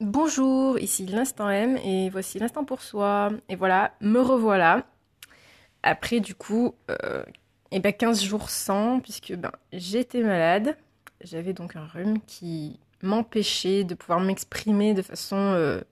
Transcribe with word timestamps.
Bonjour, 0.00 0.78
ici 0.78 1.04
l'instant 1.04 1.50
M 1.50 1.76
et 1.84 2.08
voici 2.08 2.38
l'instant 2.38 2.64
pour 2.64 2.80
soi. 2.80 3.28
Et 3.50 3.56
voilà, 3.56 3.92
me 4.00 4.18
revoilà. 4.18 4.86
Après 5.82 6.20
du 6.20 6.34
coup, 6.34 6.74
euh, 6.90 7.22
et 7.70 7.80
ben 7.80 7.92
15 7.92 8.22
jours 8.22 8.48
sans, 8.48 9.00
puisque 9.00 9.34
ben, 9.34 9.52
j'étais 9.74 10.22
malade. 10.22 10.78
J'avais 11.20 11.52
donc 11.52 11.76
un 11.76 11.84
rhume 11.84 12.18
qui 12.26 12.80
m'empêchait 13.02 13.84
de 13.84 13.94
pouvoir 13.94 14.20
m'exprimer 14.20 14.94
de 14.94 15.02
façon 15.02 15.36
euh, 15.36 15.82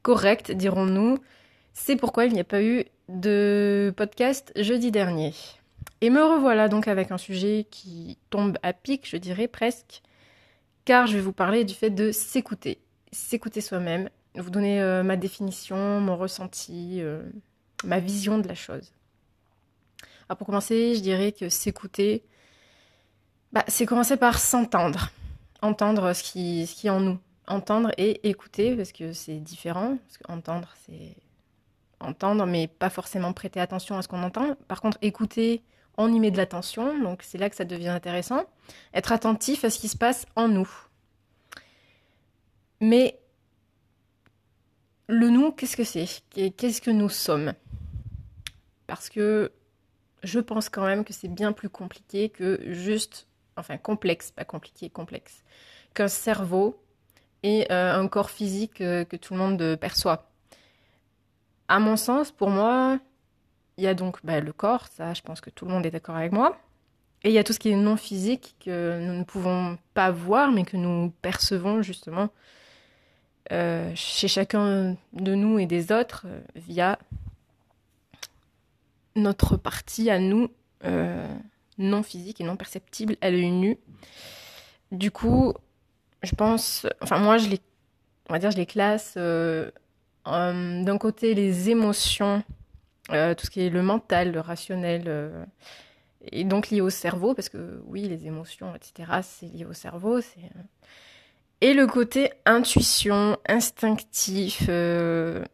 correcte, 0.00 0.50
dirons-nous. 0.50 1.18
C'est 1.74 1.96
pourquoi 1.96 2.24
il 2.24 2.32
n'y 2.32 2.40
a 2.40 2.44
pas 2.44 2.62
eu 2.62 2.86
de 3.10 3.92
podcast 3.94 4.50
jeudi 4.56 4.90
dernier. 4.90 5.34
Et 6.00 6.08
me 6.08 6.24
revoilà 6.24 6.70
donc 6.70 6.88
avec 6.88 7.10
un 7.10 7.18
sujet 7.18 7.66
qui 7.70 8.16
tombe 8.30 8.56
à 8.62 8.72
pic, 8.72 9.06
je 9.06 9.18
dirais 9.18 9.46
presque, 9.46 10.00
car 10.86 11.06
je 11.06 11.16
vais 11.16 11.22
vous 11.22 11.34
parler 11.34 11.64
du 11.64 11.74
fait 11.74 11.90
de 11.90 12.12
s'écouter 12.12 12.78
s'écouter 13.12 13.60
soi-même, 13.60 14.08
vous 14.34 14.50
donner 14.50 14.80
euh, 14.80 15.02
ma 15.02 15.16
définition, 15.16 16.00
mon 16.00 16.16
ressenti, 16.16 17.00
euh, 17.00 17.22
ma 17.84 18.00
vision 18.00 18.38
de 18.38 18.48
la 18.48 18.54
chose. 18.54 18.92
Alors 20.28 20.38
pour 20.38 20.46
commencer, 20.46 20.94
je 20.94 21.00
dirais 21.00 21.32
que 21.32 21.48
s'écouter, 21.48 22.24
bah, 23.52 23.64
c'est 23.68 23.86
commencer 23.86 24.16
par 24.16 24.38
s'entendre, 24.38 25.10
entendre 25.60 26.14
ce 26.14 26.22
qui, 26.22 26.66
ce 26.66 26.74
qui 26.74 26.86
est 26.86 26.90
en 26.90 27.00
nous, 27.00 27.18
entendre 27.46 27.90
et 27.98 28.28
écouter 28.28 28.74
parce 28.76 28.92
que 28.92 29.12
c'est 29.12 29.38
différent. 29.38 29.98
Parce 30.06 30.18
qu'entendre, 30.18 30.74
c'est 30.86 31.16
entendre, 32.00 32.46
mais 32.46 32.66
pas 32.66 32.90
forcément 32.90 33.32
prêter 33.32 33.60
attention 33.60 33.96
à 33.96 34.02
ce 34.02 34.08
qu'on 34.08 34.22
entend. 34.22 34.56
Par 34.68 34.80
contre, 34.80 34.98
écouter, 35.02 35.62
on 35.96 36.12
y 36.12 36.18
met 36.18 36.30
de 36.30 36.36
l'attention, 36.36 36.98
donc 37.00 37.22
c'est 37.22 37.38
là 37.38 37.50
que 37.50 37.56
ça 37.56 37.64
devient 37.64 37.88
intéressant. 37.88 38.44
Être 38.94 39.12
attentif 39.12 39.64
à 39.64 39.70
ce 39.70 39.78
qui 39.78 39.88
se 39.88 39.96
passe 39.96 40.26
en 40.34 40.48
nous. 40.48 40.68
Mais 42.82 43.16
le 45.06 45.30
nous, 45.30 45.52
qu'est-ce 45.52 45.76
que 45.76 45.84
c'est? 45.84 46.06
Qu'est-ce 46.30 46.82
que 46.82 46.90
nous 46.90 47.08
sommes? 47.08 47.54
Parce 48.88 49.08
que 49.08 49.52
je 50.24 50.40
pense 50.40 50.68
quand 50.68 50.84
même 50.84 51.04
que 51.04 51.12
c'est 51.12 51.28
bien 51.28 51.52
plus 51.52 51.68
compliqué 51.68 52.28
que 52.28 52.60
juste, 52.72 53.28
enfin 53.56 53.78
complexe, 53.78 54.32
pas 54.32 54.44
compliqué, 54.44 54.90
complexe, 54.90 55.44
qu'un 55.94 56.08
cerveau 56.08 56.82
et 57.44 57.70
euh, 57.70 57.94
un 57.94 58.08
corps 58.08 58.30
physique 58.30 58.80
euh, 58.80 59.04
que 59.04 59.14
tout 59.14 59.34
le 59.34 59.38
monde 59.38 59.76
perçoit. 59.76 60.28
À 61.68 61.78
mon 61.78 61.96
sens, 61.96 62.32
pour 62.32 62.50
moi, 62.50 62.98
il 63.76 63.84
y 63.84 63.86
a 63.86 63.94
donc 63.94 64.18
bah, 64.24 64.40
le 64.40 64.52
corps, 64.52 64.88
ça 64.88 65.14
je 65.14 65.22
pense 65.22 65.40
que 65.40 65.50
tout 65.50 65.66
le 65.66 65.70
monde 65.70 65.86
est 65.86 65.92
d'accord 65.92 66.16
avec 66.16 66.32
moi. 66.32 66.58
Et 67.22 67.28
il 67.28 67.32
y 67.32 67.38
a 67.38 67.44
tout 67.44 67.52
ce 67.52 67.60
qui 67.60 67.70
est 67.70 67.76
non 67.76 67.96
physique 67.96 68.56
que 68.58 68.98
nous 69.00 69.14
ne 69.14 69.22
pouvons 69.22 69.78
pas 69.94 70.10
voir, 70.10 70.50
mais 70.50 70.64
que 70.64 70.76
nous 70.76 71.12
percevons 71.22 71.80
justement 71.80 72.30
euh, 73.50 73.90
chez 73.96 74.28
chacun 74.28 74.96
de 75.12 75.34
nous 75.34 75.58
et 75.58 75.66
des 75.66 75.90
autres 75.90 76.26
euh, 76.26 76.40
via 76.54 76.98
notre 79.16 79.56
partie 79.56 80.10
à 80.10 80.20
nous 80.20 80.48
euh, 80.84 81.26
non 81.76 82.02
physique 82.02 82.40
et 82.40 82.44
non 82.44 82.56
perceptible 82.56 83.16
à 83.20 83.30
l'œil 83.30 83.50
nu. 83.50 83.78
Du 84.92 85.10
coup, 85.10 85.54
je 86.22 86.34
pense, 86.34 86.86
enfin 87.00 87.18
moi 87.18 87.38
je 87.38 87.48
les, 87.48 87.60
on 88.28 88.32
va 88.32 88.38
dire 88.38 88.50
je 88.50 88.56
les 88.56 88.66
classe 88.66 89.16
d'un 89.16 90.98
côté 90.98 91.34
les 91.34 91.70
émotions, 91.70 92.44
tout 93.08 93.46
ce 93.46 93.50
qui 93.50 93.62
est 93.62 93.70
le 93.70 93.82
mental, 93.82 94.32
le 94.32 94.40
rationnel 94.40 95.46
et 96.30 96.44
donc 96.44 96.70
lié 96.70 96.80
au 96.80 96.90
cerveau, 96.90 97.34
parce 97.34 97.48
que 97.48 97.82
oui, 97.86 98.02
les 98.02 98.26
émotions, 98.26 98.74
etc., 98.74 99.20
c'est 99.22 99.46
lié 99.46 99.64
au 99.64 99.72
cerveau, 99.72 100.20
c'est 100.20 100.50
et 101.62 101.74
le 101.74 101.86
côté 101.86 102.32
intuition, 102.44 103.38
instinctif, 103.46 104.64
euh, 104.68 105.44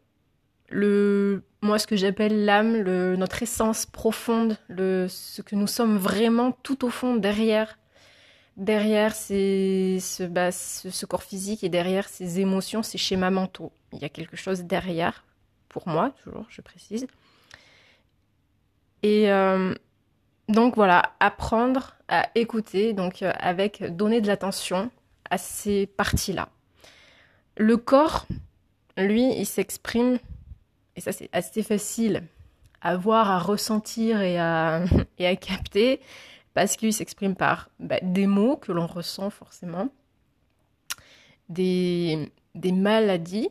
le, 0.71 1.43
moi 1.61 1.79
ce 1.79 1.87
que 1.87 1.97
j'appelle 1.97 2.47
l'âme, 2.47 2.83
notre 3.17 3.43
essence 3.43 3.85
profonde, 3.85 4.57
le, 4.69 5.07
ce 5.09 5.43
que 5.43 5.55
nous 5.55 5.67
sommes 5.67 5.99
vraiment 5.99 6.53
tout 6.63 6.87
au 6.87 6.89
fond 6.89 7.17
derrière, 7.17 7.79
derrière 8.57 9.15
ces, 9.15 9.99
ce, 10.01 10.23
bah, 10.23 10.51
ce, 10.51 11.05
corps 11.05 11.23
physique 11.23 11.63
et 11.63 11.69
derrière 11.69 12.09
ces 12.09 12.41
émotions, 12.41 12.83
ces 12.83 12.97
schémas 12.97 13.31
mentaux. 13.31 13.71
Il 13.93 13.99
y 13.99 14.07
a 14.07 14.09
quelque 14.09 14.37
chose 14.37 14.63
derrière, 14.63 15.27
pour 15.69 15.89
moi, 15.89 16.15
toujours, 16.25 16.47
je 16.49 16.63
précise. 16.63 17.07
Et 19.03 19.31
euh, 19.31 19.75
donc 20.49 20.75
voilà, 20.75 21.13
apprendre 21.21 21.97
à 22.09 22.31
écouter, 22.35 22.95
donc 22.95 23.21
euh, 23.21 23.31
avec 23.39 23.95
donner 23.95 24.23
de 24.23 24.27
l'attention 24.27 24.91
à 25.31 25.39
ces 25.39 25.87
parties-là. 25.87 26.49
Le 27.57 27.77
corps, 27.77 28.27
lui, 28.97 29.33
il 29.37 29.47
s'exprime, 29.47 30.19
et 30.97 31.01
ça 31.01 31.13
c'est 31.13 31.29
assez 31.33 31.63
facile 31.63 32.25
à 32.81 32.97
voir, 32.97 33.31
à 33.31 33.39
ressentir 33.39 34.21
et 34.23 34.39
à, 34.39 34.85
et 35.19 35.27
à 35.27 35.37
capter, 35.37 36.01
parce 36.55 36.77
qu'il 36.77 36.93
s'exprime 36.93 37.35
par 37.35 37.71
bah, 37.79 37.99
des 38.03 38.27
mots 38.27 38.57
que 38.57 38.73
l'on 38.73 38.87
ressent 38.87 39.31
forcément, 39.31 39.89
des, 41.49 42.31
des 42.55 42.73
maladies 42.73 43.49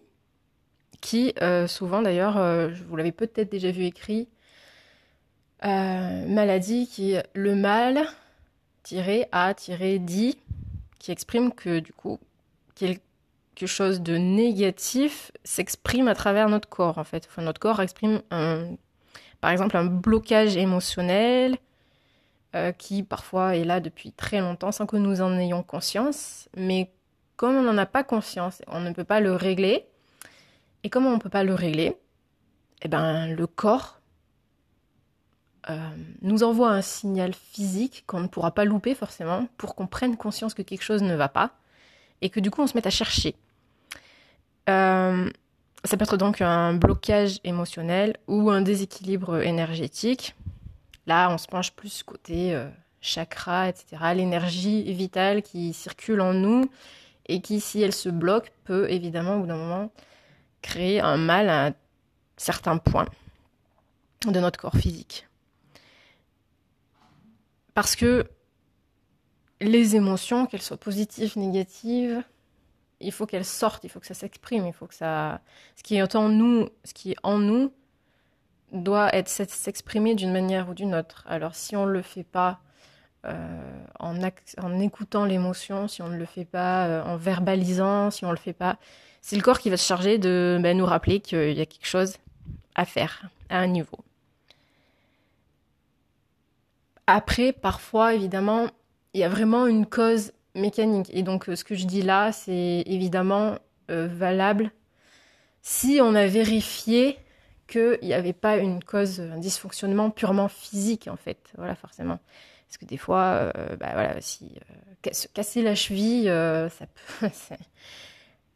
qui, 1.01 1.33
euh, 1.41 1.67
souvent 1.67 2.01
d'ailleurs, 2.01 2.37
euh, 2.37 2.69
vous 2.87 2.95
l'avez 2.95 3.11
peut-être 3.11 3.49
déjà 3.49 3.71
vu 3.71 3.83
écrit, 3.83 4.27
euh, 5.65 6.27
maladie 6.27 6.87
qui, 6.87 7.15
le 7.33 7.55
mal, 7.55 8.07
tiré 8.83 9.27
à, 9.31 9.53
tiré 9.53 9.99
dit, 9.99 10.37
qui 11.07 11.13
exprime 11.13 11.53
que 11.53 11.79
du 11.79 11.93
coup, 11.93 12.19
quelque 12.75 13.65
chose 13.65 14.01
de 14.01 14.17
négatif 14.17 15.31
s'exprime 15.45 16.09
à 16.09 16.15
travers 16.15 16.49
notre 16.49 16.67
corps 16.67 16.97
en 16.97 17.05
fait. 17.05 17.29
Enfin, 17.29 17.43
notre 17.43 17.61
corps 17.61 17.81
exprime 17.81 18.21
un, 18.29 18.75
par 19.39 19.51
exemple 19.51 19.77
un 19.77 19.85
blocage 19.85 20.57
émotionnel 20.57 21.59
euh, 22.55 22.73
qui 22.73 23.03
parfois 23.03 23.55
est 23.55 23.63
là 23.63 23.79
depuis 23.79 24.11
très 24.11 24.41
longtemps 24.41 24.73
sans 24.73 24.85
que 24.85 24.97
nous 24.97 25.21
en 25.21 25.39
ayons 25.39 25.63
conscience, 25.63 26.49
mais 26.57 26.91
comme 27.37 27.55
on 27.55 27.61
n'en 27.61 27.77
a 27.77 27.85
pas 27.85 28.03
conscience, 28.03 28.61
on 28.67 28.81
ne 28.81 28.91
peut 28.91 29.05
pas 29.05 29.21
le 29.21 29.31
régler. 29.31 29.85
Et 30.83 30.89
comme 30.89 31.05
on 31.05 31.13
ne 31.13 31.19
peut 31.19 31.29
pas 31.29 31.45
le 31.45 31.53
régler, 31.53 31.95
eh 32.81 32.89
ben, 32.89 33.33
le 33.33 33.47
corps 33.47 33.96
nous 36.21 36.43
envoie 36.43 36.69
un 36.69 36.81
signal 36.81 37.33
physique 37.33 38.03
qu'on 38.07 38.21
ne 38.21 38.27
pourra 38.27 38.51
pas 38.51 38.65
louper 38.65 38.95
forcément 38.95 39.47
pour 39.57 39.75
qu'on 39.75 39.87
prenne 39.87 40.15
conscience 40.15 40.53
que 40.53 40.61
quelque 40.61 40.83
chose 40.83 41.01
ne 41.01 41.15
va 41.15 41.27
pas 41.27 41.51
et 42.21 42.29
que 42.29 42.39
du 42.39 42.51
coup 42.51 42.61
on 42.61 42.67
se 42.67 42.75
mette 42.75 42.87
à 42.87 42.91
chercher. 42.91 43.35
Euh, 44.69 45.29
ça 45.83 45.97
peut 45.97 46.03
être 46.03 46.17
donc 46.17 46.41
un 46.41 46.73
blocage 46.73 47.39
émotionnel 47.43 48.17
ou 48.27 48.49
un 48.49 48.61
déséquilibre 48.61 49.41
énergétique. 49.41 50.35
Là, 51.05 51.29
on 51.31 51.37
se 51.37 51.47
penche 51.47 51.71
plus 51.71 52.03
côté 52.03 52.53
euh, 52.53 52.67
chakra, 52.99 53.69
etc. 53.69 53.97
L'énergie 54.15 54.91
vitale 54.93 55.41
qui 55.41 55.73
circule 55.73 56.19
en 56.19 56.33
nous 56.33 56.69
et 57.27 57.41
qui, 57.41 57.61
si 57.61 57.81
elle 57.81 57.93
se 57.93 58.09
bloque, 58.09 58.51
peut 58.65 58.89
évidemment 58.89 59.35
au 59.35 59.41
bout 59.41 59.47
d'un 59.47 59.57
moment 59.57 59.91
créer 60.61 60.99
un 60.99 61.17
mal 61.17 61.49
à 61.49 61.67
un 61.67 61.73
certain 62.35 62.77
point 62.77 63.05
de 64.25 64.39
notre 64.39 64.59
corps 64.59 64.75
physique. 64.75 65.27
Parce 67.77 67.95
que 67.95 68.25
les 69.61 69.95
émotions, 69.95 70.47
qu'elles 70.47 70.63
soient 70.63 70.77
positives, 70.77 71.37
négatives, 71.37 72.23
il 72.99 73.11
faut 73.11 73.27
qu'elles 73.27 73.45
sortent, 73.45 73.83
il 73.83 73.89
faut 73.91 73.99
que 73.99 74.07
ça 74.07 74.15
s'exprime, 74.15 74.65
il 74.65 74.73
faut 74.73 74.87
que 74.87 74.95
ça. 74.95 75.41
Ce 75.75 75.83
qui 75.83 75.97
est 75.97 76.15
en 76.15 76.27
nous, 76.27 76.69
ce 76.83 76.95
qui 76.95 77.11
est 77.11 77.17
en 77.21 77.37
nous, 77.37 77.71
doit 78.71 79.13
être 79.13 79.29
s'exprimer 79.29 80.15
d'une 80.15 80.31
manière 80.31 80.69
ou 80.69 80.73
d'une 80.73 80.95
autre. 80.95 81.23
Alors 81.27 81.53
si 81.53 81.75
on 81.75 81.85
ne 81.85 81.91
le 81.91 82.01
fait 82.01 82.23
pas 82.23 82.61
euh, 83.25 83.85
en, 83.99 84.79
écoutant 84.79 85.25
l'émotion, 85.25 85.87
si 85.87 86.01
on 86.01 86.07
ne 86.07 86.17
le 86.17 86.25
fait 86.25 86.45
pas 86.45 86.87
euh, 86.87 87.03
en 87.03 87.15
verbalisant, 87.15 88.09
si 88.09 88.25
on 88.25 88.29
ne 88.29 88.33
le 88.33 88.39
fait 88.39 88.53
pas, 88.53 88.79
c'est 89.21 89.35
le 89.35 89.43
corps 89.43 89.59
qui 89.59 89.69
va 89.69 89.77
se 89.77 89.85
charger 89.85 90.17
de 90.17 90.57
ben, 90.63 90.75
nous 90.75 90.85
rappeler 90.87 91.19
qu'il 91.19 91.55
y 91.55 91.61
a 91.61 91.65
quelque 91.67 91.85
chose 91.85 92.17
à 92.73 92.85
faire 92.85 93.29
à 93.49 93.59
un 93.59 93.67
niveau. 93.67 93.99
Après, 97.07 97.53
parfois, 97.53 98.13
évidemment, 98.13 98.67
il 99.13 99.21
y 99.21 99.23
a 99.23 99.29
vraiment 99.29 99.65
une 99.65 99.85
cause 99.85 100.33
mécanique. 100.55 101.09
Et 101.13 101.23
donc, 101.23 101.47
euh, 101.47 101.55
ce 101.55 101.63
que 101.63 101.73
je 101.73 101.85
dis 101.85 102.01
là, 102.01 102.33
c'est 102.33 102.83
évidemment 102.85 103.57
euh, 103.89 104.07
valable 104.07 104.71
si 105.61 105.99
on 106.01 106.15
a 106.15 106.27
vérifié 106.27 107.17
qu'il 107.67 107.99
n'y 108.03 108.13
avait 108.13 108.33
pas 108.33 108.57
une 108.57 108.83
cause, 108.83 109.21
un 109.21 109.37
dysfonctionnement 109.37 110.09
purement 110.09 110.47
physique, 110.49 111.07
en 111.07 111.15
fait. 111.15 111.39
Voilà, 111.57 111.75
forcément. 111.75 112.19
Parce 112.67 112.77
que 112.77 112.85
des 112.85 112.97
fois, 112.97 113.51
euh, 113.55 113.75
bah 113.77 113.91
voilà, 113.93 114.19
si 114.21 114.51
se 115.11 115.27
casser 115.29 115.61
la 115.61 115.75
cheville, 115.75 116.25
ça 116.25 116.85
peut. 116.85 117.29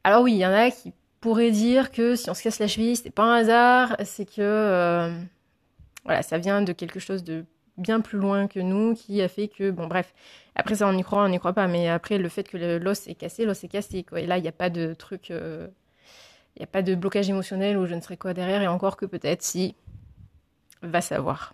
Alors 0.03 0.23
oui, 0.23 0.33
il 0.33 0.37
y 0.37 0.45
en 0.45 0.53
a 0.53 0.69
qui 0.69 0.93
pourraient 1.21 1.51
dire 1.51 1.91
que 1.91 2.15
si 2.15 2.29
on 2.29 2.33
se 2.33 2.43
casse 2.43 2.59
la 2.59 2.67
cheville, 2.67 2.97
c'est 2.97 3.09
pas 3.09 3.23
un 3.23 3.35
hasard, 3.35 3.95
c'est 4.03 4.25
que 4.25 5.09
voilà, 6.03 6.23
ça 6.23 6.37
vient 6.37 6.61
de 6.61 6.73
quelque 6.73 6.99
chose 6.99 7.23
de 7.23 7.45
bien 7.81 8.01
plus 8.01 8.17
loin 8.17 8.47
que 8.47 8.59
nous, 8.59 8.95
qui 8.95 9.21
a 9.21 9.27
fait 9.27 9.47
que, 9.47 9.71
bon, 9.71 9.87
bref, 9.87 10.13
après 10.55 10.75
ça, 10.75 10.87
on 10.87 10.97
y 10.97 11.03
croit, 11.03 11.23
on 11.23 11.29
n'y 11.29 11.39
croit 11.39 11.53
pas, 11.53 11.67
mais 11.67 11.89
après, 11.89 12.17
le 12.17 12.29
fait 12.29 12.43
que 12.43 12.77
l'os 12.77 13.07
est 13.07 13.15
cassé, 13.15 13.45
l'os 13.45 13.63
est 13.63 13.67
cassé, 13.67 14.03
quoi. 14.03 14.19
Et 14.21 14.25
là, 14.25 14.37
il 14.37 14.41
n'y 14.41 14.47
a 14.47 14.53
pas 14.53 14.69
de 14.69 14.93
truc, 14.93 15.31
euh, 15.31 15.67
Il 16.55 16.59
n'y 16.59 16.63
a 16.63 16.67
pas 16.67 16.81
de 16.81 16.95
blocage 16.95 17.29
émotionnel 17.29 17.77
ou 17.77 17.85
je 17.85 17.95
ne 17.95 18.01
sais 18.01 18.17
quoi 18.17 18.33
derrière, 18.33 18.61
et 18.61 18.67
encore 18.67 18.97
que 18.97 19.05
peut-être 19.05 19.41
si, 19.41 19.75
va 20.81 21.01
savoir. 21.01 21.53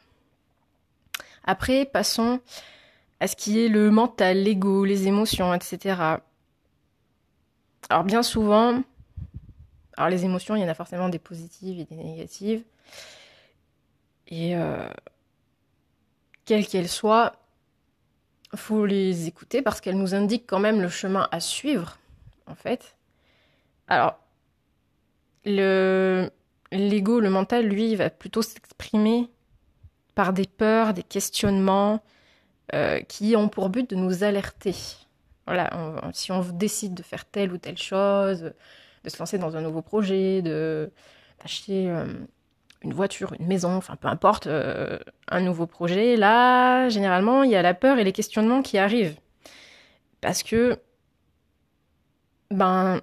Après, 1.44 1.86
passons 1.86 2.40
à 3.20 3.28
ce 3.28 3.36
qui 3.36 3.64
est 3.64 3.70
le 3.70 3.90
mental, 3.90 4.44
l'ego, 4.44 4.86
les 4.86 5.08
émotions, 5.08 5.54
etc. 5.54 6.20
Alors 7.90 8.04
bien 8.04 8.22
souvent, 8.22 8.84
alors 9.96 10.10
les 10.10 10.26
émotions, 10.26 10.56
il 10.56 10.62
y 10.62 10.66
en 10.66 10.68
a 10.68 10.74
forcément 10.74 11.10
des 11.10 11.20
positives 11.20 11.80
et 11.80 11.86
des 11.86 11.96
négatives. 11.96 12.64
Et 14.28 14.56
euh, 14.56 14.88
quelles 16.48 16.66
qu'elles 16.66 16.90
soient, 16.90 17.34
faut 18.56 18.86
les 18.86 19.28
écouter 19.28 19.62
parce 19.62 19.82
qu'elles 19.82 19.98
nous 19.98 20.16
indiquent 20.16 20.48
quand 20.48 20.60
même 20.60 20.82
le 20.82 20.90
chemin 20.90 21.28
à 21.32 21.40
suivre, 21.40 22.00
en 22.48 22.56
fait. 22.56 22.96
Alors, 23.88 24.18
le 25.46 26.32
l'ego, 26.72 27.20
le 27.20 27.30
mental, 27.30 27.66
lui, 27.66 27.96
va 27.96 28.10
plutôt 28.10 28.42
s'exprimer 28.42 29.30
par 30.16 30.34
des 30.34 30.46
peurs, 30.46 30.94
des 30.94 31.04
questionnements 31.04 32.04
euh, 32.74 33.00
qui 33.02 33.36
ont 33.36 33.50
pour 33.50 33.70
but 33.70 33.90
de 33.90 33.96
nous 33.96 34.24
alerter. 34.24 34.76
Voilà, 35.46 35.70
si 36.14 36.32
on 36.34 36.42
décide 36.42 36.94
de 36.94 37.04
faire 37.04 37.24
telle 37.24 37.54
ou 37.54 37.58
telle 37.58 37.78
chose, 37.78 38.54
de 39.04 39.10
se 39.10 39.18
lancer 39.20 39.38
dans 39.38 39.56
un 39.56 39.62
nouveau 39.62 39.82
projet, 39.82 40.42
d'acheter 40.42 41.90
euh, 41.90 42.06
une 42.82 42.94
voiture, 42.94 43.34
une 43.40 43.48
maison, 43.48 43.76
enfin 43.76 43.96
peu 43.96 44.08
importe, 44.08 44.48
euh, 44.48 45.00
un 45.28 45.42
nouveau 45.42 45.66
projet, 45.66 46.16
là, 46.16 46.90
généralement, 46.90 47.44
il 47.44 47.52
y 47.52 47.56
a 47.56 47.62
la 47.62 47.74
peur 47.74 47.98
et 48.00 48.04
les 48.04 48.14
questionnements 48.14 48.62
qui 48.62 48.78
arrivent. 48.78 49.18
Parce 50.22 50.44
que, 50.44 50.80
ben, 52.52 53.02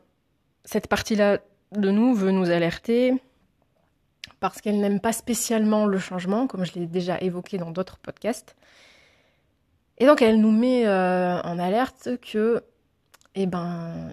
cette 0.64 0.88
partie-là 0.88 1.38
de 1.72 1.90
nous 1.90 2.14
veut 2.14 2.30
nous 2.30 2.50
alerter 2.50 3.14
parce 4.40 4.60
qu'elle 4.60 4.80
n'aime 4.80 5.00
pas 5.00 5.12
spécialement 5.12 5.86
le 5.86 5.98
changement, 5.98 6.46
comme 6.46 6.64
je 6.64 6.74
l'ai 6.74 6.86
déjà 6.86 7.18
évoqué 7.20 7.56
dans 7.56 7.70
d'autres 7.70 7.98
podcasts. 7.98 8.56
Et 9.98 10.06
donc 10.06 10.22
elle 10.22 10.40
nous 10.40 10.50
met 10.50 10.86
euh, 10.86 11.40
en 11.40 11.58
alerte 11.58 12.10
que, 12.20 12.62
eh 13.34 13.46
ben, 13.46 14.10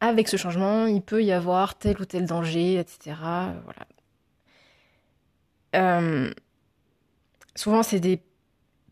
avec 0.00 0.28
ce 0.28 0.36
changement, 0.36 0.86
il 0.86 1.02
peut 1.02 1.24
y 1.24 1.32
avoir 1.32 1.76
tel 1.76 2.00
ou 2.00 2.04
tel 2.04 2.26
danger, 2.26 2.78
etc. 2.78 3.16
Voilà. 3.64 3.86
Euh, 5.74 6.32
souvent, 7.54 7.82
c'est 7.82 8.00
des 8.00 8.22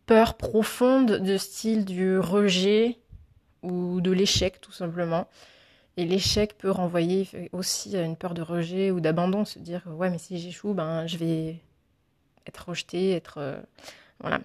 peurs 0.05 0.35
profondes 0.35 1.11
de 1.11 1.37
style 1.37 1.85
du 1.85 2.17
rejet 2.17 2.99
ou 3.63 4.01
de 4.01 4.11
l'échec, 4.11 4.59
tout 4.61 4.71
simplement. 4.71 5.27
Et 5.97 6.05
l'échec 6.05 6.57
peut 6.57 6.71
renvoyer 6.71 7.49
aussi 7.51 7.95
à 7.97 8.03
une 8.03 8.15
peur 8.15 8.33
de 8.33 8.41
rejet 8.41 8.91
ou 8.91 8.99
d'abandon, 8.99 9.45
se 9.45 9.59
dire 9.59 9.83
ouais, 9.87 10.09
mais 10.09 10.17
si 10.17 10.39
j'échoue, 10.39 10.73
ben 10.73 11.05
je 11.05 11.17
vais 11.17 11.61
être 12.47 12.69
rejeté, 12.69 13.11
être 13.11 13.37
euh, 13.37 13.59
voilà. 14.19 14.39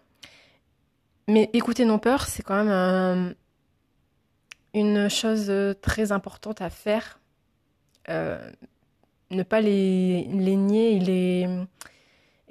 Mais 1.29 1.51
écouter 1.53 1.85
nos 1.85 1.99
peurs, 1.99 2.27
c'est 2.27 2.43
quand 2.43 2.65
même 2.65 3.35
une 4.75 5.09
chose 5.09 5.53
très 5.81 6.13
importante 6.13 6.61
à 6.61 6.71
faire. 6.71 7.19
Euh, 8.09 8.51
ne 9.31 9.43
pas 9.43 9.61
les, 9.61 10.25
les, 10.25 10.57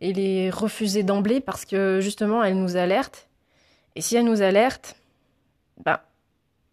et 0.06 0.14
les 0.14 0.50
refuser 0.52 1.02
d'emblée 1.02 1.42
parce 1.42 1.66
que 1.66 2.00
justement, 2.00 2.44
elles 2.44 2.60
nous 2.60 2.76
alertent. 2.76 3.28
Et 3.96 4.02
si 4.02 4.16
elles 4.16 4.26
nous 4.26 4.44
alertent, 4.44 4.96
ben, 5.84 6.00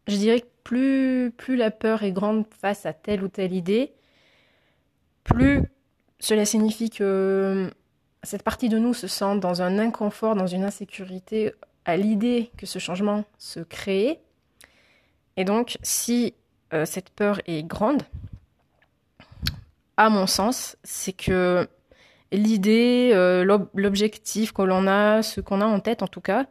je 0.07 0.17
dirais 0.17 0.41
que 0.41 0.47
plus, 0.65 1.33
plus 1.35 1.57
la 1.57 1.71
peur 1.71 2.03
est 2.03 2.13
grande 2.13 2.45
face 2.61 2.85
à 2.85 2.93
telle 2.93 3.25
ou 3.25 3.29
telle 3.29 3.55
idée, 3.55 3.93
plus 5.25 5.63
cela 6.21 6.45
signifie 6.45 6.91
que 6.91 7.71
cette 8.23 8.43
partie 8.43 8.69
de 8.69 8.79
nous 8.79 8.93
se 8.93 9.07
sent 9.07 9.39
dans 9.39 9.63
un 9.63 9.79
inconfort, 9.79 10.37
dans 10.37 10.47
une 10.47 10.65
insécurité 10.65 11.55
à 11.87 11.97
l'idée 11.97 12.51
que 12.59 12.67
ce 12.67 12.79
changement 12.79 13.25
se 13.39 13.61
crée. 13.61 14.21
Et 15.39 15.45
donc, 15.45 15.79
si 15.83 16.35
euh, 16.75 16.85
cette 16.85 17.11
peur 17.11 17.41
est 17.47 17.63
grande, 17.63 18.03
à 19.97 20.11
mon 20.11 20.27
sens, 20.27 20.77
c'est 20.85 21.15
que 21.15 21.67
l'idée, 22.37 23.11
euh, 23.15 23.45
l'objectif 23.75 24.53
que 24.53 24.63
l'on 24.63 24.87
a, 24.87 25.23
ce 25.23 25.41
qu'on 25.41 25.61
a 25.61 25.67
en 25.67 25.81
tête 25.81 26.03
en 26.03 26.09
tout 26.09 26.21
cas, 26.21 26.47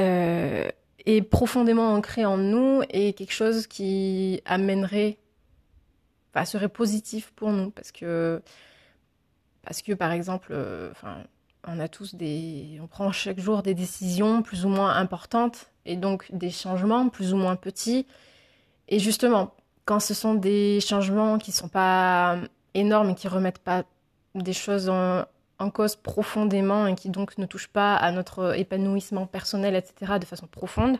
euh, 0.00 0.68
est 1.06 1.22
profondément 1.22 1.94
ancré 1.94 2.24
en 2.24 2.36
nous 2.36 2.82
et 2.90 3.12
quelque 3.12 3.32
chose 3.32 3.66
qui 3.66 4.40
amènerait, 4.44 5.18
enfin, 6.34 6.44
serait 6.44 6.68
positif 6.68 7.32
pour 7.36 7.52
nous 7.52 7.70
parce 7.70 7.92
que, 7.92 8.42
parce 9.62 9.82
que 9.82 9.92
par 9.92 10.12
exemple, 10.12 10.48
euh, 10.50 10.92
on 11.66 11.78
a 11.78 11.88
tous 11.88 12.14
des, 12.14 12.78
on 12.82 12.86
prend 12.86 13.12
chaque 13.12 13.38
jour 13.38 13.62
des 13.62 13.74
décisions 13.74 14.42
plus 14.42 14.64
ou 14.64 14.68
moins 14.68 14.96
importantes 14.96 15.70
et 15.86 15.96
donc 15.96 16.26
des 16.32 16.50
changements 16.50 17.08
plus 17.08 17.32
ou 17.32 17.36
moins 17.36 17.56
petits. 17.56 18.06
Et 18.88 18.98
justement, 18.98 19.54
quand 19.84 20.00
ce 20.00 20.14
sont 20.14 20.34
des 20.34 20.80
changements 20.80 21.38
qui 21.38 21.52
sont 21.52 21.68
pas 21.68 22.38
énormes 22.74 23.10
et 23.10 23.14
qui 23.14 23.28
remettent 23.28 23.58
pas 23.58 23.84
des 24.34 24.52
choses 24.52 24.88
en, 24.88 25.24
cause 25.72 25.96
profondément 25.96 26.86
et 26.86 26.94
qui 26.94 27.08
donc 27.08 27.38
ne 27.38 27.46
touche 27.46 27.68
pas 27.68 27.96
à 27.96 28.12
notre 28.12 28.58
épanouissement 28.58 29.26
personnel, 29.26 29.74
etc., 29.74 30.18
de 30.20 30.26
façon 30.26 30.46
profonde, 30.46 30.98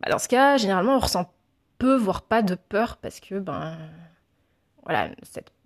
bah, 0.00 0.10
dans 0.10 0.18
ce 0.18 0.28
cas, 0.28 0.58
généralement, 0.58 0.96
on 0.96 1.00
ressent 1.00 1.32
peu, 1.78 1.96
voire 1.96 2.22
pas 2.22 2.42
de 2.42 2.54
peur 2.54 2.98
parce 2.98 3.20
que, 3.20 3.38
ben, 3.38 3.78
voilà, 4.84 5.10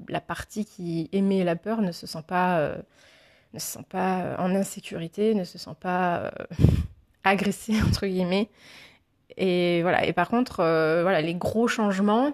la 0.08 0.20
partie 0.20 0.64
qui 0.64 1.08
émet 1.12 1.44
la 1.44 1.56
peur 1.56 1.80
ne 1.82 1.92
se 1.92 2.06
sent 2.06 2.22
pas, 2.26 2.58
euh, 2.60 2.76
ne 3.54 3.58
se 3.58 3.66
sent 3.66 3.84
pas 3.88 4.36
en 4.38 4.54
insécurité, 4.54 5.34
ne 5.34 5.44
se 5.44 5.58
sent 5.58 5.76
pas 5.80 6.18
euh, 6.18 6.30
agressée, 7.24 7.80
entre 7.82 8.06
guillemets. 8.06 8.48
Et 9.36 9.82
voilà, 9.82 10.04
et 10.06 10.12
par 10.12 10.28
contre, 10.28 10.60
euh, 10.60 11.02
voilà, 11.02 11.20
les 11.20 11.34
gros 11.34 11.68
changements, 11.68 12.32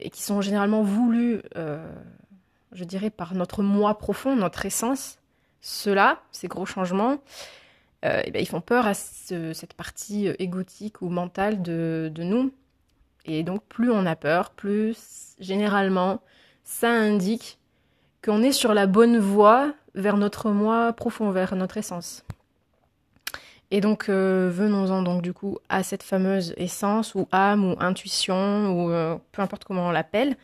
et 0.00 0.10
qui 0.10 0.22
sont 0.22 0.40
généralement 0.40 0.82
voulus 0.82 1.42
je 2.72 2.84
dirais, 2.84 3.10
par 3.10 3.34
notre 3.34 3.62
moi 3.62 3.98
profond, 3.98 4.36
notre 4.36 4.66
essence, 4.66 5.18
ceux-là, 5.60 6.20
ces 6.32 6.48
gros 6.48 6.66
changements, 6.66 7.18
euh, 8.04 8.22
eh 8.24 8.30
ben, 8.30 8.40
ils 8.40 8.48
font 8.48 8.60
peur 8.60 8.86
à 8.86 8.94
cette 8.94 9.74
partie 9.74 10.28
euh, 10.28 10.34
égotique 10.38 11.02
ou 11.02 11.08
mentale 11.08 11.62
de, 11.62 12.10
de, 12.14 12.22
nous. 12.22 12.52
Et 13.26 13.42
donc, 13.42 13.62
plus 13.64 13.90
on 13.90 14.06
a 14.06 14.16
peur, 14.16 14.50
plus 14.50 15.34
généralement, 15.38 16.22
ça 16.64 16.90
indique 16.90 17.58
qu'on 18.24 18.42
est 18.42 18.52
sur 18.52 18.72
la 18.72 18.86
bonne 18.86 19.18
voie 19.18 19.74
vers 19.94 20.16
notre 20.16 20.50
moi 20.50 20.92
profond, 20.92 21.30
vers 21.30 21.56
notre 21.56 21.76
essence. 21.76 22.24
Et 23.70 23.80
donc, 23.80 24.08
euh, 24.08 24.50
venons-en 24.52 25.02
donc 25.02 25.22
du 25.22 25.32
coup 25.32 25.58
à 25.68 25.82
cette 25.82 26.02
fameuse 26.02 26.54
essence 26.56 27.14
ou 27.14 27.28
âme 27.30 27.64
ou 27.64 27.76
intuition 27.78 28.72
ou 28.72 29.18
peu 29.32 29.42
importe 29.42 29.64
comment 29.64 29.88
on 29.88 29.90
l'appelle. 29.90 30.36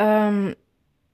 Euh, 0.00 0.54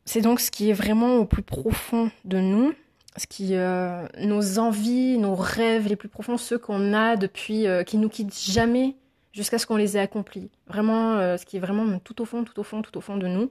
c'est 0.04 0.20
donc 0.20 0.40
ce 0.40 0.50
qui 0.50 0.70
est 0.70 0.74
vraiment 0.74 1.16
au 1.16 1.24
plus 1.24 1.42
profond 1.42 2.10
de 2.24 2.38
nous, 2.38 2.74
ce 3.16 3.26
qui 3.26 3.54
euh, 3.54 4.06
nos 4.18 4.58
envies, 4.58 5.18
nos 5.18 5.34
rêves 5.34 5.88
les 5.88 5.96
plus 5.96 6.08
profonds, 6.08 6.36
ceux 6.36 6.58
qu'on 6.58 6.92
a 6.92 7.16
depuis, 7.16 7.66
euh, 7.66 7.84
qui 7.84 7.96
nous 7.96 8.08
quittent 8.08 8.38
jamais 8.38 8.96
jusqu'à 9.32 9.58
ce 9.58 9.66
qu'on 9.66 9.76
les 9.76 9.96
ait 9.96 10.00
accomplis. 10.00 10.50
Vraiment, 10.68 11.36
ce 11.36 11.44
qui 11.44 11.56
est 11.56 11.60
vraiment 11.60 11.98
tout 11.98 12.22
au 12.22 12.24
fond, 12.24 12.44
tout 12.44 12.58
au 12.60 12.62
fond, 12.62 12.82
tout 12.82 12.96
au 12.96 13.00
fond 13.00 13.16
de 13.16 13.26
nous. 13.26 13.50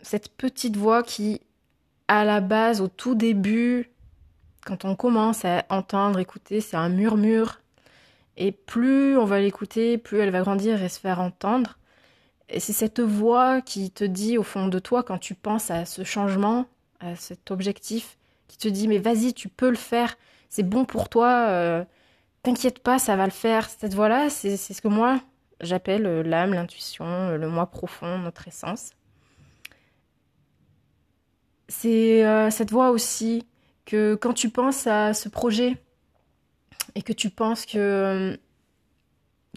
cette 0.00 0.30
petite 0.30 0.76
voix 0.76 1.02
qui, 1.02 1.42
à 2.06 2.24
la 2.24 2.40
base, 2.40 2.80
au 2.80 2.88
tout 2.88 3.14
début, 3.14 3.90
quand 4.68 4.84
on 4.84 4.96
commence 4.96 5.46
à 5.46 5.64
entendre, 5.70 6.18
écouter, 6.18 6.60
c'est 6.60 6.76
un 6.76 6.90
murmure. 6.90 7.62
Et 8.36 8.52
plus 8.52 9.16
on 9.16 9.24
va 9.24 9.40
l'écouter, 9.40 9.96
plus 9.96 10.18
elle 10.18 10.30
va 10.30 10.42
grandir 10.42 10.82
et 10.82 10.90
se 10.90 11.00
faire 11.00 11.20
entendre. 11.20 11.78
Et 12.50 12.60
c'est 12.60 12.74
cette 12.74 13.00
voix 13.00 13.62
qui 13.62 13.90
te 13.90 14.04
dit 14.04 14.36
au 14.36 14.42
fond 14.42 14.68
de 14.68 14.78
toi, 14.78 15.02
quand 15.02 15.16
tu 15.16 15.34
penses 15.34 15.70
à 15.70 15.86
ce 15.86 16.04
changement, 16.04 16.66
à 17.00 17.16
cet 17.16 17.50
objectif, 17.50 18.18
qui 18.46 18.58
te 18.58 18.68
dit 18.68 18.88
mais 18.88 18.98
vas-y, 18.98 19.32
tu 19.32 19.48
peux 19.48 19.70
le 19.70 19.76
faire, 19.76 20.18
c'est 20.50 20.62
bon 20.62 20.84
pour 20.84 21.08
toi, 21.08 21.46
euh, 21.48 21.84
t'inquiète 22.42 22.80
pas, 22.80 22.98
ça 22.98 23.16
va 23.16 23.24
le 23.24 23.30
faire. 23.30 23.70
Cette 23.70 23.94
voix-là, 23.94 24.28
c'est 24.28 24.58
ce 24.58 24.82
que 24.82 24.88
moi 24.88 25.18
j'appelle 25.62 26.06
euh, 26.06 26.22
l'âme, 26.22 26.52
l'intuition, 26.52 27.06
euh, 27.06 27.36
le 27.38 27.48
moi 27.48 27.66
profond, 27.70 28.18
notre 28.18 28.46
essence. 28.46 28.90
C'est 31.68 32.50
cette 32.50 32.70
voix 32.70 32.90
aussi 32.90 33.46
quand 33.96 34.32
tu 34.32 34.50
penses 34.50 34.86
à 34.86 35.14
ce 35.14 35.28
projet 35.28 35.76
et 36.94 37.02
que 37.02 37.12
tu 37.12 37.30
penses 37.30 37.66
que 37.66 38.38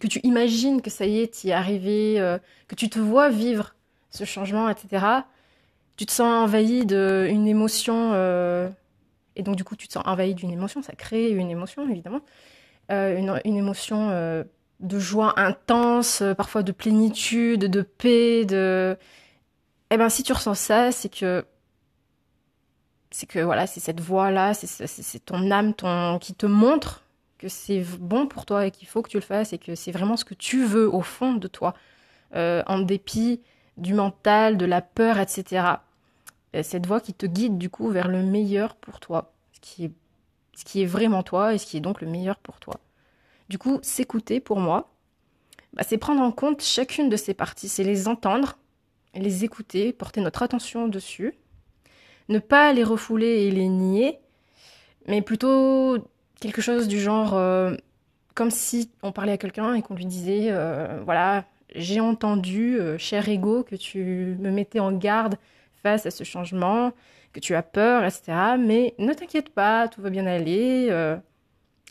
que 0.01 0.07
tu 0.07 0.19
imagines 0.23 0.81
que 0.81 0.89
ça 0.89 1.05
y 1.05 1.19
est, 1.19 1.33
tu 1.33 1.47
y 1.47 1.49
es 1.51 1.53
arrivé, 1.53 2.19
euh, 2.19 2.37
que 2.67 2.75
tu 2.75 2.89
te 2.89 2.99
vois 2.99 3.29
vivre 3.29 3.75
ce 4.09 4.25
changement, 4.25 4.67
etc., 4.67 5.05
tu 5.95 6.05
te 6.05 6.11
sens 6.11 6.43
envahi 6.43 6.85
d'une 6.85 7.47
émotion, 7.47 8.11
euh, 8.13 8.69
et 9.35 9.43
donc 9.43 9.55
du 9.55 9.63
coup 9.63 9.75
tu 9.75 9.87
te 9.87 9.93
sens 9.93 10.03
envahi 10.05 10.33
d'une 10.33 10.51
émotion, 10.51 10.81
ça 10.81 10.93
crée 10.93 11.29
une 11.29 11.51
émotion 11.51 11.87
évidemment, 11.87 12.21
euh, 12.91 13.39
une, 13.45 13.55
émotion 13.55 14.09
de 14.79 14.99
joie 14.99 15.39
intense, 15.39 16.23
parfois 16.35 16.63
de 16.63 16.71
plénitude, 16.71 17.65
de 17.65 17.81
paix, 17.81 18.45
de... 18.45 18.97
Eh 19.91 19.97
ben, 19.97 20.09
si 20.09 20.23
tu 20.23 20.33
ressens 20.33 20.55
ça, 20.55 20.91
c'est 20.91 21.09
que 21.09 21.45
c'est 23.11 23.27
que 23.27 23.39
voilà, 23.39 23.67
c'est 23.67 23.79
cette 23.79 23.99
voix-là, 23.99 24.53
c'est 24.53 25.25
ton 25.25 25.51
âme 25.51 25.73
ton, 25.73 26.17
qui 26.19 26.33
te 26.33 26.45
montre 26.45 27.03
que 27.37 27.49
c'est 27.49 27.83
bon 27.99 28.27
pour 28.27 28.45
toi 28.45 28.65
et 28.65 28.71
qu'il 28.71 28.87
faut 28.87 29.01
que 29.01 29.09
tu 29.09 29.17
le 29.17 29.21
fasses 29.21 29.51
et 29.53 29.57
que 29.57 29.75
c'est 29.75 29.91
vraiment 29.91 30.15
ce 30.15 30.25
que 30.25 30.33
tu 30.33 30.63
veux 30.63 30.93
au 30.93 31.01
fond 31.01 31.33
de 31.33 31.47
toi, 31.47 31.73
euh, 32.35 32.63
en 32.67 32.79
dépit 32.79 33.41
du 33.77 33.93
mental, 33.93 34.57
de 34.57 34.65
la 34.65 34.81
peur, 34.81 35.19
etc. 35.19 35.65
cette 36.61 36.85
voix 36.85 37.01
qui 37.01 37.13
te 37.13 37.25
guide 37.25 37.57
du 37.57 37.69
coup 37.69 37.89
vers 37.89 38.07
le 38.07 38.23
meilleur 38.23 38.75
pour 38.75 38.99
toi, 38.99 39.33
ce 39.53 39.59
qui 39.59 39.85
est, 39.85 39.91
ce 40.55 40.63
qui 40.63 40.81
est 40.81 40.85
vraiment 40.85 41.23
toi 41.23 41.53
et 41.53 41.57
ce 41.57 41.65
qui 41.65 41.77
est 41.77 41.81
donc 41.81 42.01
le 42.01 42.07
meilleur 42.07 42.37
pour 42.37 42.59
toi. 42.59 42.79
Du 43.49 43.57
coup, 43.57 43.79
s'écouter 43.81 44.39
pour 44.39 44.59
moi, 44.59 44.93
bah, 45.73 45.83
c'est 45.85 45.97
prendre 45.97 46.21
en 46.21 46.31
compte 46.31 46.61
chacune 46.61 47.09
de 47.09 47.17
ces 47.17 47.33
parties, 47.33 47.67
c'est 47.67 47.83
les 47.83 48.07
entendre, 48.07 48.57
les 49.13 49.43
écouter, 49.43 49.91
porter 49.91 50.21
notre 50.21 50.43
attention 50.43 50.87
dessus, 50.87 51.33
ne 52.29 52.39
pas 52.39 52.73
les 52.73 52.83
refouler 52.83 53.43
et 53.43 53.51
les 53.51 53.67
nier, 53.67 54.19
mais 55.07 55.21
plutôt 55.21 55.97
quelque 56.39 56.61
chose 56.61 56.87
du 56.87 56.99
genre 56.99 57.33
euh, 57.35 57.75
comme 58.35 58.51
si 58.51 58.91
on 59.03 59.11
parlait 59.11 59.33
à 59.33 59.37
quelqu'un 59.37 59.75
et 59.75 59.81
qu'on 59.81 59.95
lui 59.95 60.05
disait 60.05 60.47
euh, 60.49 60.99
voilà, 61.05 61.45
j'ai 61.75 61.99
entendu, 61.99 62.79
euh, 62.79 62.97
cher 62.97 63.29
ego, 63.29 63.63
que 63.63 63.75
tu 63.75 64.35
me 64.39 64.51
mettais 64.51 64.79
en 64.79 64.91
garde 64.91 65.35
face 65.83 66.05
à 66.05 66.11
ce 66.11 66.23
changement, 66.23 66.91
que 67.33 67.39
tu 67.39 67.55
as 67.55 67.63
peur, 67.63 68.03
etc. 68.03 68.33
Mais 68.59 68.93
ne 68.97 69.13
t'inquiète 69.13 69.49
pas, 69.49 69.87
tout 69.87 70.01
va 70.01 70.09
bien 70.09 70.27
aller. 70.27 70.87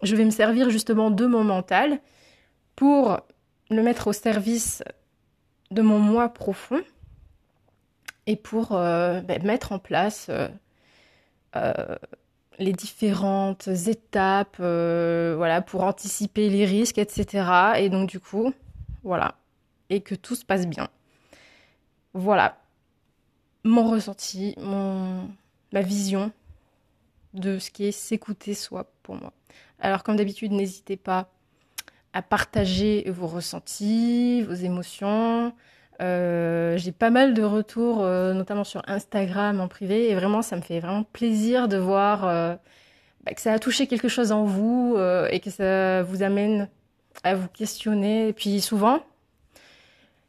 je 0.03 0.17
vais 0.17 0.25
me 0.25 0.31
servir 0.31 0.71
justement 0.71 1.11
de 1.11 1.27
mon 1.27 1.45
mental 1.45 1.99
pour 2.77 3.21
le 3.71 3.83
mettre 3.83 4.09
au 4.09 4.13
service 4.13 4.83
de 5.71 5.83
mon 5.83 5.99
moi 5.99 6.29
profond 6.29 6.81
et 8.27 8.37
pour 8.37 8.71
ben, 8.71 9.43
mettre 9.45 9.73
en 9.73 9.79
place 9.79 10.31
les 12.61 12.75
différentes 12.75 13.69
étapes, 13.69 14.59
euh, 14.61 15.35
voilà, 15.37 15.63
pour 15.63 15.83
anticiper 15.83 16.49
les 16.51 16.67
risques, 16.67 16.99
etc. 16.99 17.49
Et 17.79 17.89
donc 17.89 18.09
du 18.09 18.21
coup, 18.21 18.53
voilà, 19.03 19.35
et 19.89 20.03
que 20.03 20.15
tout 20.15 20.35
se 20.35 20.45
passe 20.45 20.67
bien. 20.67 20.89
Voilà, 22.13 22.59
mon 23.65 23.91
ressenti, 23.91 24.55
mon 24.59 25.29
ma 25.73 25.81
vision 25.81 26.33
de 27.33 27.59
ce 27.59 27.71
qui 27.71 27.87
est 27.87 27.93
s'écouter 27.93 28.55
soi 28.55 28.91
pour 29.03 29.15
moi. 29.15 29.33
Alors 29.81 30.03
comme 30.03 30.17
d'habitude, 30.17 30.53
n'hésitez 30.53 30.97
pas 30.97 31.31
à 32.13 32.23
partager 32.23 33.09
vos 33.09 33.29
ressentis, 33.29 34.43
vos 34.43 34.53
émotions, 34.53 35.55
euh, 36.01 36.79
j'ai 36.79 36.93
pas 36.93 37.11
mal 37.11 37.35
de 37.35 37.43
retours, 37.43 38.03
euh, 38.03 38.33
notamment 38.33 38.65
sur 38.65 38.83
Instagram 38.87 39.61
en 39.61 39.69
privé, 39.69 40.11
et 40.11 40.15
vraiment, 40.15 40.41
ça 40.43 40.57
me 40.57 40.63
fait 40.63 40.81
vraiment 40.81 41.03
plaisir 41.03 41.69
de 41.69 41.77
voir 41.77 42.27
euh, 42.27 42.55
bah, 43.25 43.35
que 43.35 43.41
ça 43.41 43.53
a 43.53 43.59
touché 43.59 43.87
quelque 43.87 44.09
chose 44.09 44.33
en 44.33 44.45
vous 44.45 44.97
et 45.31 45.41
que 45.41 45.51
ça 45.51 46.03
vous 46.03 46.23
amène 46.23 46.69
à 47.23 47.35
vous 47.35 47.49
questionner. 47.49 48.29
Et 48.29 48.33
puis 48.33 48.61
souvent, 48.61 49.01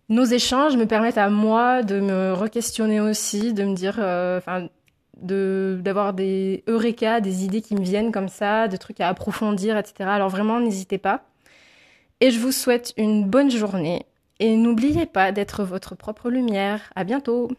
nos 0.10 0.26
échanges 0.26 0.76
me 0.76 0.86
permettent 0.86 1.18
à 1.18 1.30
moi 1.30 1.84
de 1.84 2.00
me 2.00 2.34
re-questionner 2.34 3.00
aussi, 3.00 3.54
de 3.54 3.64
me 3.64 3.76
dire, 3.76 3.96
enfin, 4.38 4.68
de 5.22 5.80
d'avoir 5.82 6.14
des 6.14 6.64
eureka, 6.68 7.22
des 7.22 7.46
idées 7.46 7.62
qui 7.62 7.76
me 7.76 7.84
viennent 7.84 8.12
comme 8.12 8.30
ça, 8.30 8.68
de 8.68 8.76
trucs 8.78 9.00
à 9.00 9.08
approfondir, 9.08 9.78
etc. 9.78 10.10
Alors 10.10 10.30
vraiment, 10.30 10.60
n'hésitez 10.60 10.98
pas. 10.98 11.24
Et 12.20 12.32
je 12.32 12.40
vous 12.40 12.52
souhaite 12.52 12.94
une 12.98 13.26
bonne 13.26 13.50
journée 13.50 14.06
et 14.42 14.58
n'oubliez 14.58 15.06
pas 15.06 15.32
d'être 15.32 15.64
votre 15.64 15.96
propre 15.96 16.30
lumière. 16.32 16.92
À 16.96 17.04
bientôt! 17.04 17.50